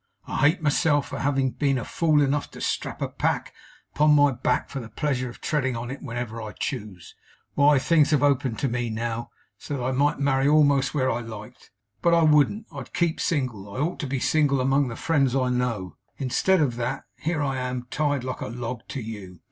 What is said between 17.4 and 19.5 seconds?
I am, tied like a log to you.